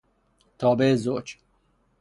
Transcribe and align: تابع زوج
تابع 0.57 0.95
زوج 0.95 1.37